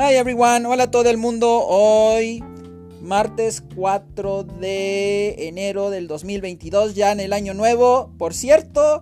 [0.00, 1.66] Hi everyone, hola a todo el mundo.
[1.66, 2.40] Hoy,
[3.02, 9.00] martes 4 de enero del 2022, ya en el año nuevo, por cierto.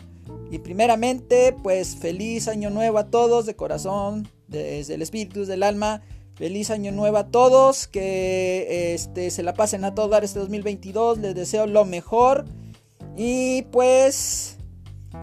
[0.51, 6.01] Y primeramente, pues feliz año nuevo a todos de corazón, desde el espíritu, del alma.
[6.35, 11.19] Feliz año nuevo a todos, que este, se la pasen a todo dar este 2022.
[11.19, 12.47] Les deseo lo mejor.
[13.19, 14.57] Y pues,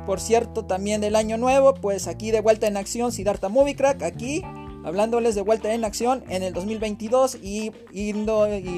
[0.06, 4.04] por cierto, también del año nuevo, pues aquí de vuelta en acción, Siddhartha Movie Crack,
[4.04, 4.44] aquí
[4.84, 8.14] hablándoles de vuelta en acción en el 2022 y, y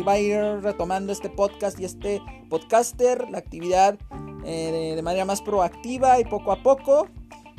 [0.04, 3.98] va a ir retomando este podcast y este podcaster, la actividad
[4.46, 7.08] eh, de, manera más proactiva y poco a poco.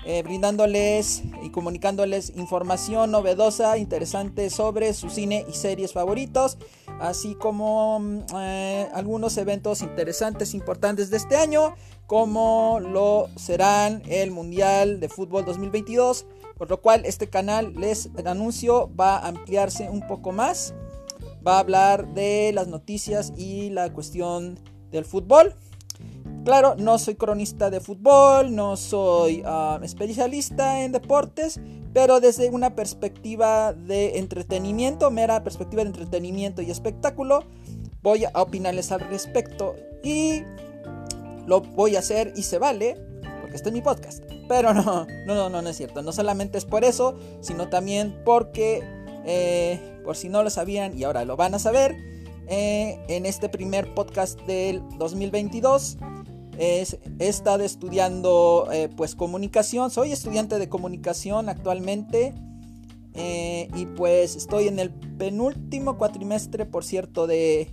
[0.09, 6.59] Eh, brindándoles y comunicándoles información novedosa, interesante sobre su cine y series favoritos,
[7.01, 11.75] así como mm, eh, algunos eventos interesantes, importantes de este año,
[12.07, 16.25] como lo serán el Mundial de Fútbol 2022,
[16.57, 20.75] por lo cual este canal, les anuncio, va a ampliarse un poco más.
[21.47, 24.59] Va a hablar de las noticias y la cuestión
[24.91, 25.55] del fútbol.
[26.45, 31.61] Claro, no soy cronista de fútbol, no soy ah, especialista en deportes,
[31.93, 37.45] pero desde una perspectiva de entretenimiento, mera perspectiva de entretenimiento y espectáculo,
[38.03, 40.43] voy a opinarles al respecto y
[41.47, 42.97] lo voy a hacer y se vale
[43.47, 44.25] porque está en mi podcast.
[44.49, 46.03] Pero no, no, no, no, no es cierto.
[46.03, 48.83] No solamente es por eso, sino también porque,
[49.25, 51.97] eh, por si no lo sabían y ahora lo van a saber,
[52.49, 55.99] eh, en este primer podcast del 2022
[56.59, 56.87] he
[57.21, 59.93] estado estudiando eh, pues comunicación.
[59.93, 62.35] Soy estudiante de comunicación actualmente.
[63.15, 67.73] y pues estoy en el penúltimo cuatrimestre, por cierto, de,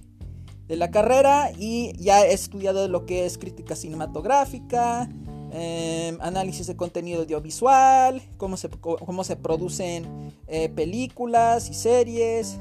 [0.67, 5.09] de la carrera y ya he estudiado lo que es crítica cinematográfica,
[5.55, 12.57] Em, análisis de contenido audiovisual, cómo se, cómo se producen eh, películas y series,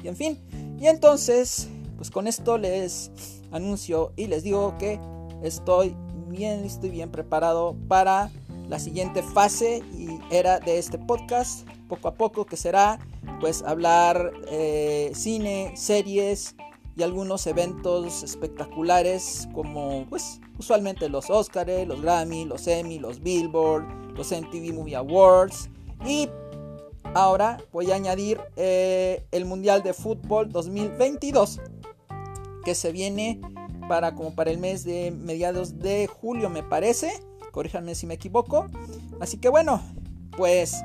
[0.00, 0.38] y en fin.
[0.78, 3.10] Y entonces, pues con esto les
[3.50, 5.00] anuncio y les digo que
[5.42, 5.96] estoy
[6.28, 8.30] bien estoy bien preparado para
[8.68, 13.00] la siguiente fase y era de este podcast, poco a poco, que será
[13.40, 16.54] pues hablar eh, cine, series
[16.96, 23.84] y algunos eventos espectaculares como pues usualmente los Oscars, los Grammy, los Emmy, los Billboard,
[24.16, 25.68] los MTV Movie Awards.
[26.06, 26.28] Y
[27.14, 31.60] ahora voy a añadir eh, el Mundial de Fútbol 2022
[32.64, 33.40] que se viene
[33.88, 37.10] para como para el mes de mediados de julio me parece,
[37.50, 38.66] corríjanme si me equivoco,
[39.18, 39.82] así que bueno,
[40.36, 40.84] pues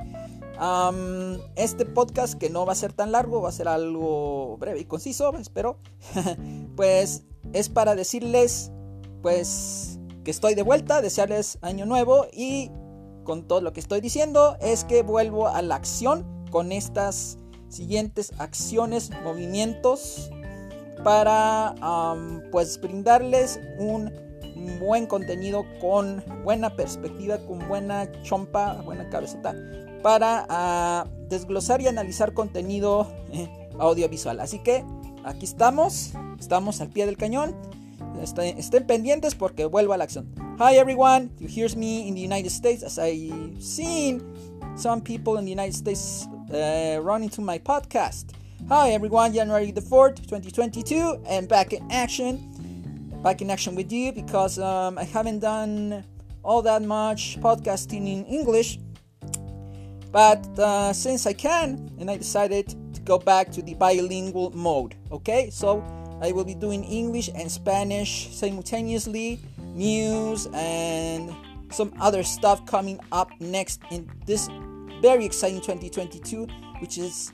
[1.55, 4.85] este podcast que no va a ser tan largo, va a ser algo breve y
[4.85, 5.77] conciso, espero.
[6.75, 8.71] pues es para decirles,
[9.25, 12.69] pues, que estoy de vuelta, desearles año nuevo y
[13.23, 18.33] con todo lo que estoy diciendo es que vuelvo a la acción con estas siguientes
[18.37, 20.29] acciones, movimientos
[21.03, 21.73] para,
[22.51, 24.13] pues, brindarles un
[24.79, 29.55] buen contenido con buena perspectiva, con buena chompa, buena cabecita
[30.03, 33.07] para ah, desglosar y analizar contenido
[33.79, 34.39] audiovisual.
[34.39, 34.85] Así que
[35.23, 37.55] aquí estamos, estamos al pie del cañón.
[38.21, 40.27] Estén, pendientes porque vuelvo a la acción.
[40.59, 44.21] Hi everyone, you hear me in the United States as I've seen
[44.75, 48.33] some people in the United States uh, running to my podcast.
[48.69, 52.51] Hi everyone, January the 4th, 2022, and back in action.
[53.23, 56.03] Back in action with you because um, I haven't done
[56.43, 58.79] all that much podcasting in English
[60.15, 64.95] But uh, since I can, and I decided to go back to the bilingual mode.
[65.11, 65.83] Okay, so
[66.25, 69.39] I will be doing English and Spanish simultaneously,
[69.75, 71.31] news and
[71.69, 74.49] some other stuff coming up next in this
[75.03, 76.47] very exciting 2022,
[76.79, 77.31] which is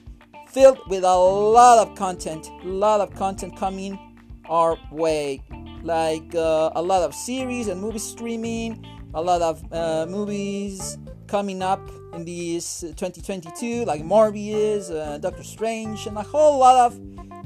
[0.50, 3.97] filled with a lot of content, a lot of content coming
[4.50, 5.41] our way,
[5.84, 10.97] like uh, a lot of series and movie streaming, a lot of uh, movies
[11.31, 11.79] coming up
[12.13, 16.99] in these 2022, like Morbius, uh, Doctor Strange, and a whole lot of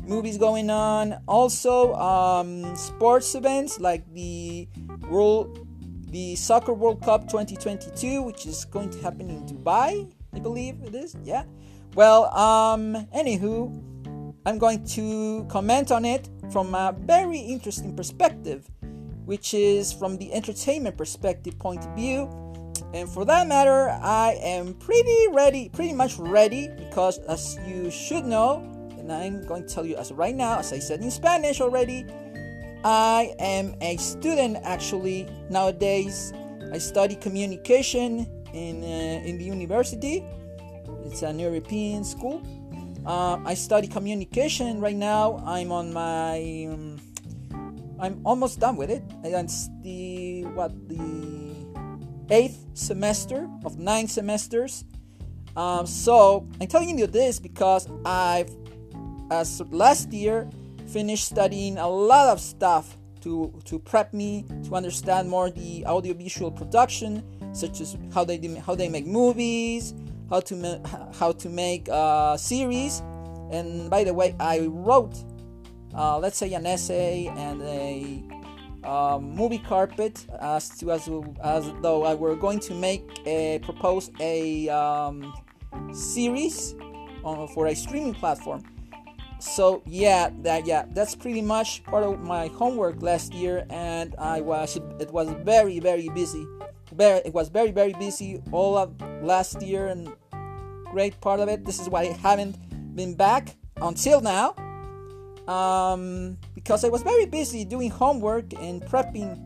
[0.07, 1.21] movies going on.
[1.27, 4.67] Also, um, sports events like the
[5.07, 5.67] World,
[6.09, 10.95] the Soccer World Cup 2022, which is going to happen in Dubai, I believe it
[10.95, 11.15] is.
[11.23, 11.43] Yeah.
[11.93, 13.69] Well, um, anywho,
[14.47, 18.67] I'm going to comment on it from a very interesting perspective,
[19.25, 22.27] which is from the entertainment perspective point of view
[22.94, 28.25] and for that matter, I am pretty ready, pretty much ready, because as you should
[28.25, 28.63] know,
[28.98, 32.06] and I'm going to tell you as right now, as I said in Spanish already,
[32.83, 36.33] I am a student actually nowadays.
[36.72, 40.24] I study communication in uh, in the university.
[41.06, 42.42] It's an European school,
[43.06, 45.38] Uh, I study communication right now.
[45.45, 46.66] I'm on my.
[46.66, 46.98] Um,
[48.01, 49.06] I'm almost done with it.
[49.24, 51.44] It's the what the
[52.30, 54.83] eighth semester of nine semesters.
[55.56, 58.50] Um, so I'm telling you this because I've,
[59.31, 60.50] as last year,
[60.88, 66.51] finished studying a lot of stuff to to prep me to understand more the audiovisual
[66.51, 67.24] production,
[67.54, 69.94] such as how they how they make movies,
[70.30, 73.01] how to ma- how to make a series.
[73.51, 75.16] And by the way, I wrote,
[75.95, 78.24] uh, let's say, an essay and a
[78.85, 81.09] um, movie carpet as to as,
[81.43, 85.33] as though I were going to make a propose a um,
[85.93, 86.75] series
[87.23, 88.63] on, for a streaming platform.
[89.39, 94.41] So yeah, that yeah, that's pretty much part of my homework last year, and I
[94.41, 96.45] was it was very very busy.
[96.93, 100.13] Very, it was very very busy all of last year, and
[100.91, 101.65] great part of it.
[101.65, 102.55] This is why I haven't
[102.95, 104.55] been back until now,
[105.47, 109.38] um, because I was very busy doing homework and prepping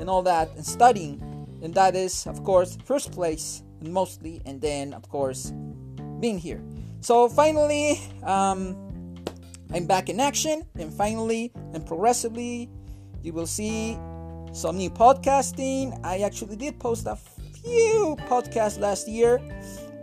[0.00, 1.20] and all that and studying,
[1.62, 5.52] and that is of course first place and mostly, and then of course
[6.20, 6.62] being here.
[7.00, 8.76] So finally, um,
[9.72, 12.70] I'm back in action, and finally and progressively,
[13.22, 13.98] you will see
[14.52, 16.00] some new podcasting.
[16.04, 19.40] I actually did post a few podcasts last year.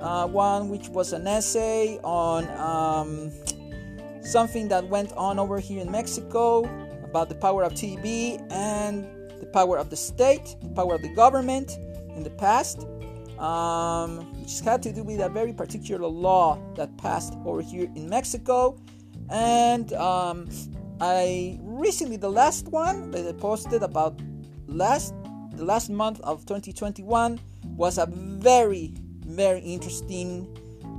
[0.02, 3.32] Uh, one which was an essay on um,
[4.22, 6.64] something that went on over here in Mexico
[7.04, 9.06] about the power of TV and
[9.40, 11.78] the power of the state, the power of the government
[12.16, 12.88] in the past,
[13.40, 18.10] um, which had to do with a very particular law that passed over here in
[18.10, 18.78] Mexico.
[19.30, 20.48] And um,
[21.00, 24.20] I recently, the last one that I posted about
[24.68, 25.14] last
[25.56, 27.40] the last month of 2021
[27.76, 28.94] was a very
[29.32, 30.48] very interesting,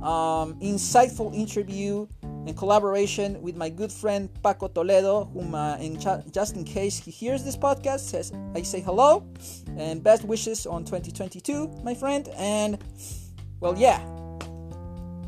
[0.03, 2.07] um, insightful interview
[2.45, 6.97] in collaboration with my good friend Paco Toledo, whom, uh, in ch- just in case
[6.97, 9.25] he hears this podcast, says I say hello
[9.77, 12.27] and best wishes on 2022, my friend.
[12.35, 12.77] And
[13.59, 13.99] well, yeah,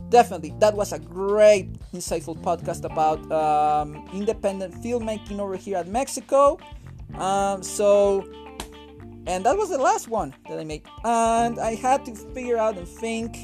[0.10, 6.60] definitely that was a great, insightful podcast about um, independent filmmaking over here at Mexico.
[7.16, 8.28] Um, so
[9.28, 10.84] and that was the last one that I made.
[11.04, 13.38] And I had to figure out and think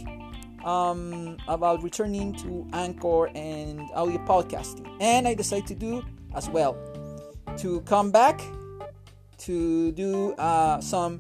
[0.66, 4.88] um, about returning to Anchor and audio podcasting.
[5.00, 6.04] And I decided to do
[6.36, 6.78] as well
[7.58, 8.42] to come back
[9.40, 11.18] to do uh, some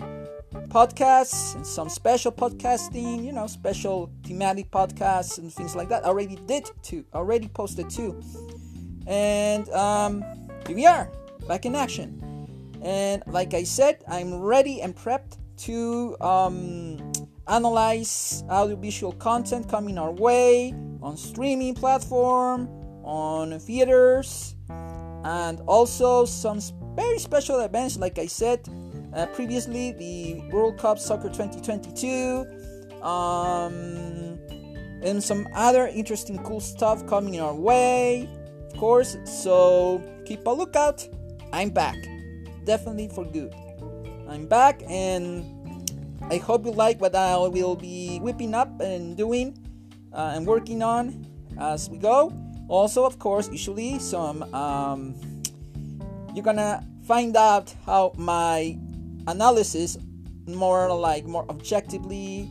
[0.67, 6.05] podcasts and some special podcasting, you know, special thematic podcasts and things like that.
[6.05, 8.21] I already did two, already posted two.
[9.07, 10.23] And um,
[10.67, 11.09] here we are,
[11.47, 12.17] back in action.
[12.83, 17.11] And like I said, I'm ready and prepped to um,
[17.51, 22.67] analyze audiovisual content coming our way on streaming platform,
[23.03, 24.55] on theaters,
[25.23, 26.59] and also some
[26.95, 27.97] very special events.
[27.97, 28.67] Like I said
[29.13, 32.45] uh, previously, the World Cup Soccer 2022,
[33.03, 34.39] um,
[35.03, 38.29] and some other interesting, cool stuff coming our way,
[38.71, 39.17] of course.
[39.25, 41.07] So keep a lookout.
[41.51, 41.97] I'm back
[42.65, 43.53] definitely for good.
[44.27, 45.60] I'm back and
[46.29, 49.57] I hope you like what I will be whipping up and doing
[50.13, 51.25] uh, and working on
[51.59, 52.33] as we go.
[52.67, 55.15] Also, of course, usually some um,
[56.33, 58.77] you're gonna find out how my
[59.27, 59.97] analysis
[60.47, 62.49] more like more objectively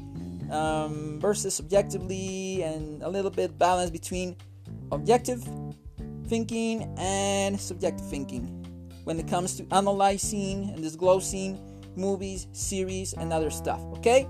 [0.50, 4.36] um, versus subjectively and a little bit balance between
[4.92, 5.46] objective
[6.26, 8.46] thinking and subjective thinking
[9.04, 11.58] when it comes to analyzing and disclosing
[12.00, 13.80] movies, series, and other stuff.
[13.98, 14.26] Okay?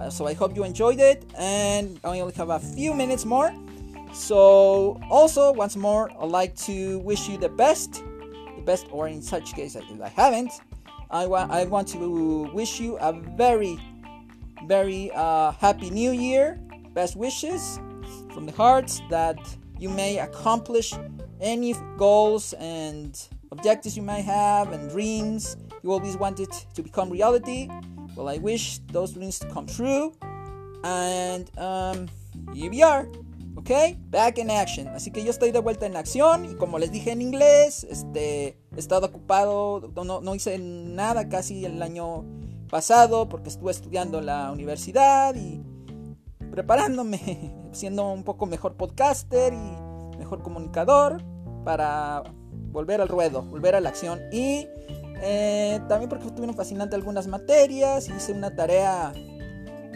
[0.00, 3.54] Uh, so I hope you enjoyed it, and I only have a few minutes more.
[4.12, 8.02] So, also, once more, I'd like to wish you the best,
[8.56, 10.52] the best, or in such case, if I haven't,
[11.10, 13.78] I, wa- I want to wish you a very,
[14.66, 16.58] very uh, happy new year.
[16.94, 17.78] Best wishes
[18.34, 19.38] from the heart that
[19.78, 20.92] you may accomplish
[21.40, 23.18] any goals and
[23.50, 27.68] objectives you might have and dreams you always wanted to become reality.
[28.16, 30.12] Well, I wish those dreams to come true.
[30.84, 32.08] And um,
[32.54, 33.06] here we are.
[33.56, 33.70] ¿ok?
[34.10, 34.88] Back in action.
[34.88, 38.58] Así que yo estoy de vuelta en acción y como les dije en inglés, este,
[38.74, 42.24] he estado ocupado, no, no hice nada casi el año
[42.70, 45.62] pasado porque estuve estudiando en la universidad y
[46.50, 51.22] preparándome, siendo un poco mejor podcaster y mejor comunicador
[51.64, 52.22] para
[52.70, 54.20] volver al ruedo, volver a la acción.
[54.32, 54.66] Y
[55.22, 59.12] eh, también porque estuvieron fascinantes algunas materias, hice una tarea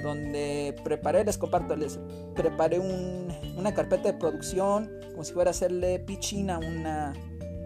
[0.03, 1.99] donde preparé, les comparto, les
[2.35, 7.13] preparé una carpeta de producción, como si fuera hacerle pitching a una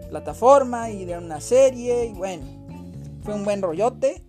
[0.09, 2.43] plataforma y de una serie, y bueno,
[3.23, 4.23] fue un buen rollote.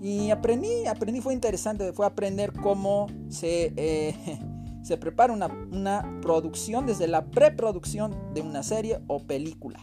[0.00, 4.14] Y aprendí, aprendí, fue interesante, fue aprender cómo se, eh,
[4.82, 9.80] se prepara una, una producción desde la preproducción de una serie o película.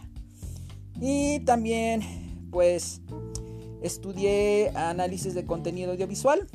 [1.00, 2.00] Y también,
[2.56, 3.02] pues,
[3.82, 6.48] estudié análisis de contenido audiovisual.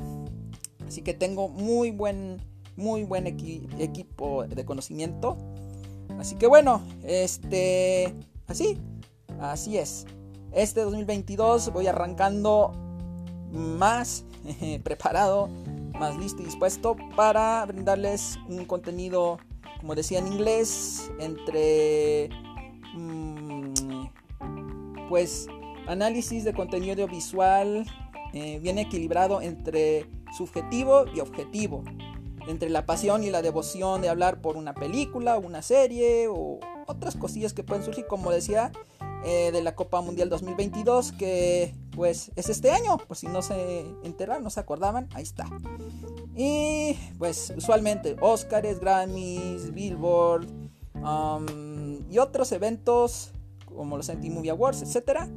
[0.84, 2.42] Así que tengo muy buen,
[2.74, 5.38] muy buen equipo de conocimiento.
[6.18, 8.12] Así que bueno, este,
[8.48, 8.78] así,
[9.38, 10.06] así es.
[10.50, 12.72] Este 2022 voy arrancando
[13.52, 14.24] más
[14.82, 15.50] preparado,
[16.00, 19.38] más listo y dispuesto para brindarles un contenido,
[19.78, 22.28] como decía en inglés, entre
[22.92, 23.72] mm,
[25.08, 25.46] pues
[25.86, 27.86] análisis de contenido audiovisual
[28.32, 31.84] eh, bien equilibrado entre subjetivo y objetivo,
[32.46, 37.16] entre la pasión y la devoción de hablar por una película, una serie o otras
[37.16, 38.72] cosillas que pueden surgir, como decía,
[39.24, 43.84] eh, de la Copa Mundial 2022, que pues es este año, por si no se
[44.02, 45.46] enteraron, no se acordaban, ahí está.
[46.34, 50.46] Y pues usualmente Oscars, Grammys, Billboard
[50.94, 53.32] um, y otros eventos
[53.66, 55.28] como los Anti Movie Awards, etc.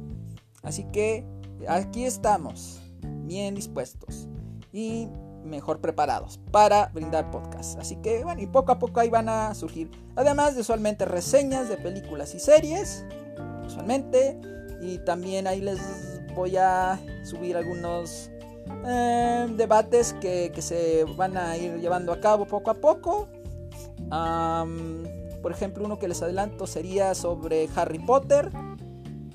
[0.66, 1.24] Así que
[1.68, 2.80] aquí estamos,
[3.22, 4.26] bien dispuestos
[4.72, 5.08] y
[5.44, 7.78] mejor preparados para brindar podcast.
[7.78, 11.68] Así que bueno, y poco a poco ahí van a surgir, además de usualmente reseñas
[11.68, 13.06] de películas y series,
[13.64, 14.40] usualmente,
[14.82, 15.80] y también ahí les
[16.34, 18.32] voy a subir algunos
[18.88, 23.28] eh, debates que, se van a ir llevando a cabo poco a poco.
[25.42, 28.50] por ejemplo, uno que les adelanto sería sobre Harry Potter.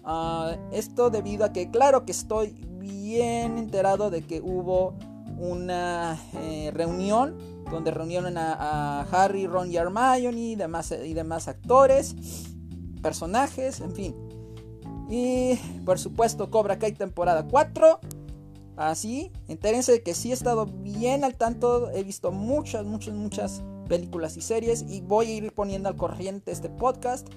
[0.03, 4.96] Ah, esto debido a que, claro que estoy bien enterado de que hubo
[5.38, 7.38] una eh, reunión
[7.70, 12.15] donde reunieron a, Harry, Ron y Hermione y demás, y demás actores,
[13.01, 14.15] personajes, en fin.
[15.10, 15.55] Y
[15.86, 18.00] por supuesto Cobra Kai temporada 4.
[18.77, 23.63] Así, entérense de que sí he estado bien al tanto, he visto muchas, muchas, muchas
[23.88, 27.27] películas y series y voy a ir poniendo al corriente este podcast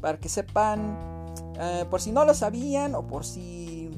[0.00, 1.21] para que sepan,
[1.60, 3.90] eh, por si no lo sabían o por si,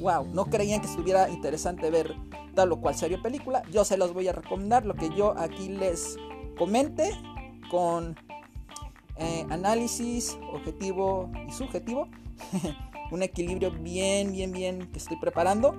[0.00, 2.14] wow, no creían que estuviera interesante ver
[2.54, 5.68] tal o cual serie película, yo se los voy a recomendar lo que yo aquí
[5.68, 6.16] les
[6.58, 7.10] comente
[7.70, 8.16] con
[9.16, 12.08] eh, análisis objetivo y subjetivo
[13.10, 15.74] un equilibrio bien, bien, bien que estoy preparando.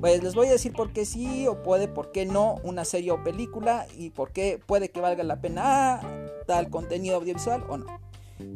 [0.00, 3.12] Pues les voy a decir por qué sí o puede, por qué no una serie
[3.12, 6.00] o película y por qué puede que valga la pena
[6.46, 7.86] tal contenido audiovisual o no.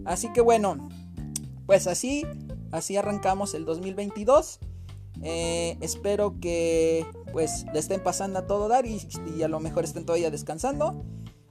[0.04, 0.88] Así que bueno,
[1.66, 2.25] pues así,
[2.70, 4.61] así arrancamos el 2022.
[5.23, 9.00] Eh, espero que pues le estén pasando a todo dar y,
[9.37, 11.04] y, a lo mejor estén todavía descansando.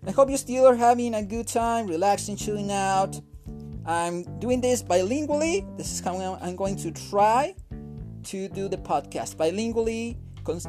[0.07, 3.15] I hope you still are having a good time, relaxing, chilling out.
[3.87, 5.65] I'm doing this bilingually.
[5.77, 7.55] This is how I'm going to try
[8.25, 10.17] to do the podcast bilingually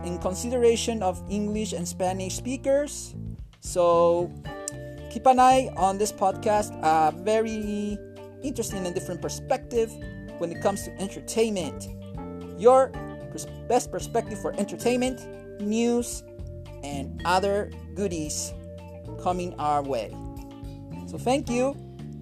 [0.05, 3.15] in consideration of English and Spanish speakers.
[3.61, 4.31] So
[5.11, 6.73] keep an eye on this podcast.
[6.83, 7.99] A very
[8.43, 9.93] interesting and different perspective
[10.39, 11.89] when it comes to entertainment.
[12.59, 12.93] Your
[13.69, 15.21] best perspective for entertainment,
[15.61, 16.23] news,
[16.83, 18.55] and other goodies
[19.23, 20.11] coming our way.
[21.07, 21.77] So thank you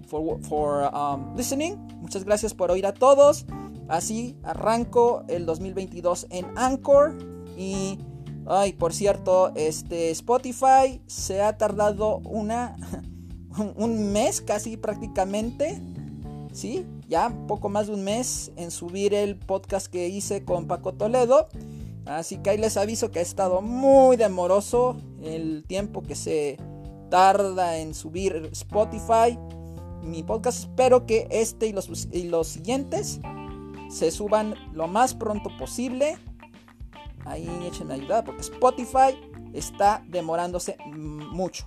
[0.09, 1.79] for, um, listening.
[2.01, 3.47] Muchas gracias por oír a todos.
[3.89, 7.15] Así arranco el 2022 en Anchor.
[7.57, 7.99] Y,
[8.47, 12.77] ay, por cierto, este Spotify se ha tardado una,
[13.77, 15.81] un mes casi prácticamente.
[16.55, 20.95] Sí, ya poco más de un mes en subir el podcast que hice con Paco
[20.95, 21.49] Toledo.
[22.07, 26.57] Así que ahí les aviso que ha estado muy demoroso el tiempo que se
[27.11, 29.37] tarda en subir Spotify
[30.05, 30.61] mi podcast.
[30.61, 33.21] Espero que este y los, y los siguientes
[33.91, 36.17] se suban lo más pronto posible.
[37.25, 39.19] Ahí échenme ayuda porque Spotify
[39.53, 41.67] está demorándose mucho.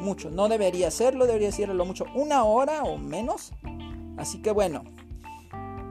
[0.00, 0.30] Mucho.
[0.30, 3.52] No debería hacerlo, debería hacerlo mucho una hora o menos.
[4.22, 4.84] Así que bueno.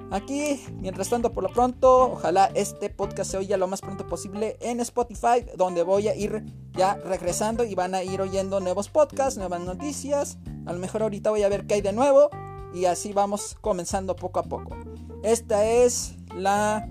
[0.09, 4.57] Aquí, mientras tanto, por lo pronto, ojalá este podcast se oiga lo más pronto posible
[4.61, 9.38] en Spotify, donde voy a ir ya regresando y van a ir oyendo nuevos podcasts,
[9.38, 12.29] nuevas noticias, a lo mejor ahorita voy a ver qué hay de nuevo
[12.73, 14.77] y así vamos comenzando poco a poco.
[15.23, 16.88] Esta es la,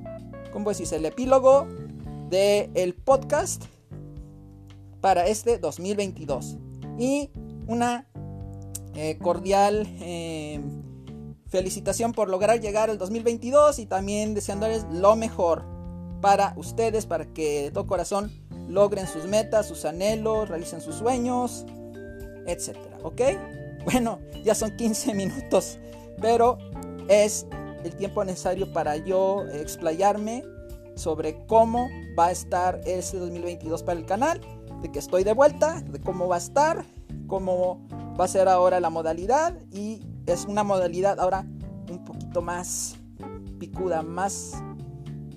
[0.53, 0.93] ¿cómo decís?
[0.93, 1.67] El epílogo
[2.29, 3.65] del el podcast
[5.01, 6.57] para este 2022.
[6.99, 7.31] Y
[7.67, 8.07] una
[8.95, 10.61] eh, cordial eh,
[11.51, 15.65] felicitación por lograr llegar al 2022 y también deseándoles lo mejor
[16.21, 18.31] para ustedes, para que de todo corazón
[18.69, 21.67] logren sus metas, sus anhelos, realicen sus sueños,
[22.47, 23.21] etcétera, ¿ok?
[23.83, 25.79] Bueno, ya son 15 minutos,
[26.21, 26.59] pero
[27.09, 27.47] es
[27.83, 30.45] el tiempo necesario para yo explayarme
[30.97, 31.89] sobre cómo
[32.19, 34.41] va a estar ese 2022 para el canal,
[34.83, 36.85] de que estoy de vuelta, de cómo va a estar,
[37.27, 37.81] cómo
[38.21, 41.47] va a ser ahora la modalidad y es una modalidad ahora
[41.91, 42.97] un poquito más
[43.59, 44.55] picuda, más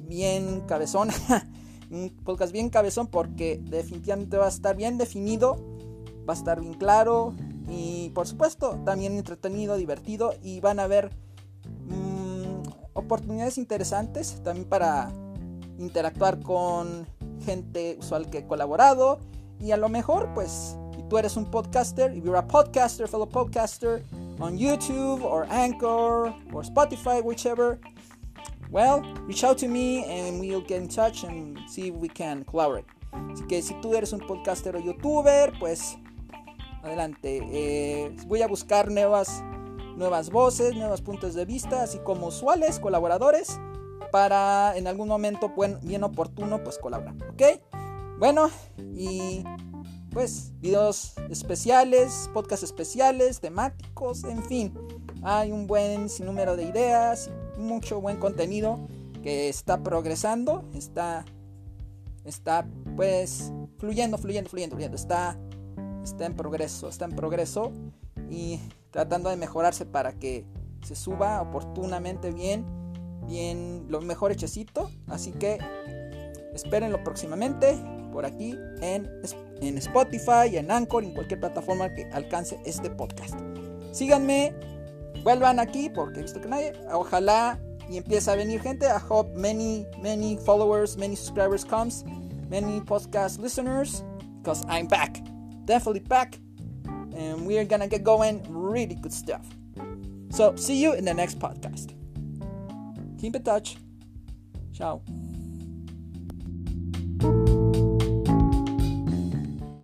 [0.07, 1.13] bien cabezona,
[1.91, 5.57] un podcast bien cabezón porque definitivamente va a estar bien definido,
[6.27, 7.33] va a estar bien claro
[7.67, 11.11] y por supuesto también entretenido, divertido y van a ver
[11.87, 12.63] mm,
[12.93, 15.11] oportunidades interesantes también para
[15.77, 17.07] interactuar con
[17.43, 19.19] gente usual que he colaborado.
[19.59, 23.27] Y a lo mejor pues si tú eres un podcaster, if you're a podcaster, fellow
[23.27, 24.03] podcaster
[24.39, 27.79] on YouTube or Anchor or Spotify, whichever,
[28.71, 32.43] well, reach out to me and we'll get in touch and see if we can
[32.43, 32.85] collaborate.
[33.31, 35.97] Así que si tú eres un podcaster o youtuber, pues
[36.83, 37.41] adelante.
[37.51, 39.43] Eh, voy a buscar nuevas,
[39.95, 43.59] nuevas voces, nuevos puntos de vista, así como usuales, colaboradores
[44.11, 47.59] para en algún momento bien oportuno pues colaborar, ¿ok?
[48.19, 48.49] Bueno,
[48.95, 49.43] y
[50.13, 54.73] pues videos especiales, podcasts especiales, temáticos, en fin,
[55.23, 58.87] hay un buen sinnúmero de ideas, mucho buen contenido
[59.23, 61.25] que está progresando, está
[62.25, 62.65] está
[62.95, 65.37] pues fluyendo, fluyendo, fluyendo, fluyendo, está
[66.03, 67.71] está en progreso, está en progreso
[68.29, 68.59] y
[68.91, 70.45] tratando de mejorarse para que
[70.85, 72.65] se suba oportunamente bien
[73.27, 74.91] bien lo mejor hechecito.
[75.07, 75.57] Así que
[76.53, 77.81] espérenlo próximamente
[78.13, 79.09] por aquí en,
[79.61, 83.35] en Spotify, en Anchor, en cualquier plataforma que alcance este podcast.
[83.91, 84.53] Síganme,
[85.23, 86.73] vuelvan aquí porque he visto que nadie.
[86.93, 88.85] Ojalá y empiece a venir gente.
[88.85, 92.05] I hope many, many followers, many subscribers comes,
[92.49, 94.03] many podcast listeners,
[94.41, 95.19] because I'm back,
[95.65, 96.39] definitely back,
[96.85, 99.45] and we are gonna get going really good stuff.
[100.29, 101.93] So see you in the next podcast.
[103.19, 103.77] Keep in touch.
[104.73, 105.01] Ciao.